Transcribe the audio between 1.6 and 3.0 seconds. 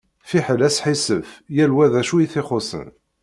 wa d acu i t-ixuṣen.